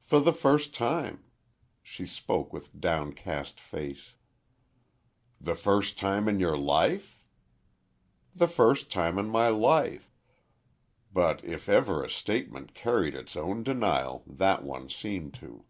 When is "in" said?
6.28-6.40, 9.20-9.28